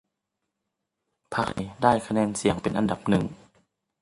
[1.33, 3.25] พรรคเพื่อไทยได้คะแนนเสียงเป็นอันดับหนึ่ง